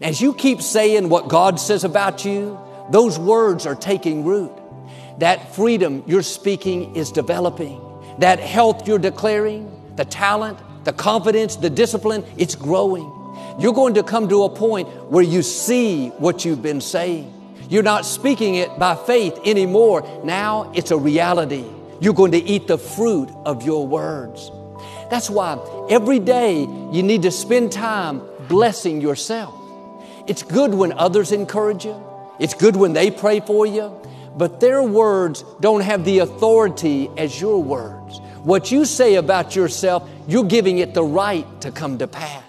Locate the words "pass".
42.06-42.44